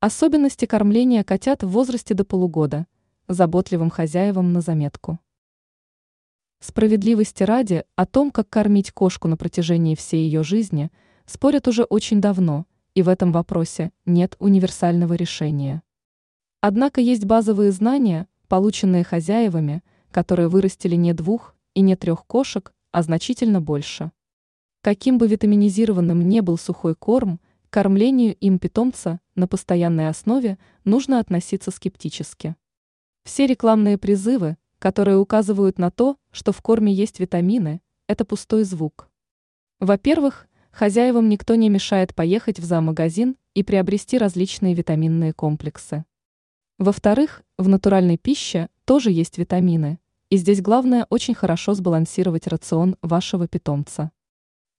[0.00, 2.86] Особенности кормления котят в возрасте до полугода.
[3.26, 5.18] Заботливым хозяевам на заметку.
[6.60, 10.92] Справедливости ради, о том, как кормить кошку на протяжении всей ее жизни,
[11.26, 12.64] спорят уже очень давно,
[12.94, 15.82] и в этом вопросе нет универсального решения.
[16.60, 23.02] Однако есть базовые знания, полученные хозяевами, которые вырастили не двух и не трех кошек, а
[23.02, 24.12] значительно больше.
[24.80, 27.40] Каким бы витаминизированным не был сухой корм,
[27.70, 32.56] кормлению им питомца на постоянной основе нужно относиться скептически.
[33.24, 39.08] Все рекламные призывы, которые указывают на то, что в корме есть витамины, это пустой звук.
[39.80, 46.04] Во-первых, хозяевам никто не мешает поехать в зоомагазин и приобрести различные витаминные комплексы.
[46.78, 49.98] Во-вторых, в натуральной пище тоже есть витамины,
[50.30, 54.10] и здесь главное очень хорошо сбалансировать рацион вашего питомца.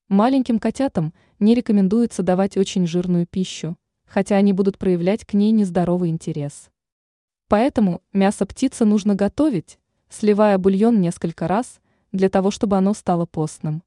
[0.09, 3.77] Маленьким котятам не рекомендуется давать очень жирную пищу,
[4.08, 6.72] хотя они будут проявлять к ней нездоровый интерес.
[7.48, 9.78] Поэтому мясо птицы нужно готовить,
[10.09, 11.80] сливая бульон несколько раз,
[12.11, 13.83] для того, чтобы оно стало постным.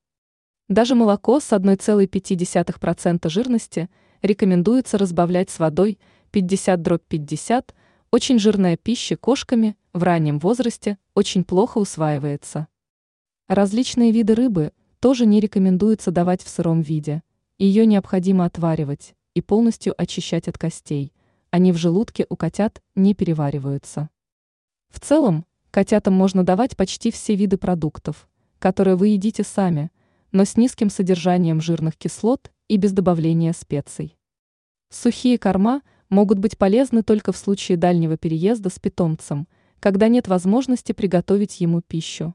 [0.68, 3.90] Даже молоко с 1,5% жирности
[4.22, 5.98] рекомендуется разбавлять с водой
[6.30, 7.74] 50-50
[8.12, 12.68] очень жирная пища кошками в раннем возрасте очень плохо усваивается.
[13.48, 14.70] Различные виды рыбы
[15.02, 17.24] тоже не рекомендуется давать в сыром виде.
[17.58, 21.12] Ее необходимо отваривать и полностью очищать от костей.
[21.50, 24.10] Они в желудке у котят не перевариваются.
[24.90, 28.28] В целом, котятам можно давать почти все виды продуктов,
[28.60, 29.90] которые вы едите сами,
[30.30, 34.16] но с низким содержанием жирных кислот и без добавления специй.
[34.88, 39.48] Сухие корма– могут быть полезны только в случае дальнего переезда с питомцем,
[39.80, 42.34] когда нет возможности приготовить ему пищу.